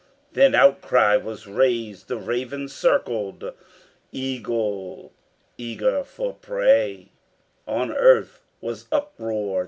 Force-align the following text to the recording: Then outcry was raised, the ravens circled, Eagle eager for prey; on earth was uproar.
Then 0.33 0.55
outcry 0.55 1.15
was 1.17 1.45
raised, 1.45 2.07
the 2.07 2.17
ravens 2.17 2.73
circled, 2.73 3.53
Eagle 4.11 5.11
eager 5.59 6.03
for 6.03 6.33
prey; 6.33 7.09
on 7.67 7.91
earth 7.91 8.43
was 8.61 8.87
uproar. 8.91 9.59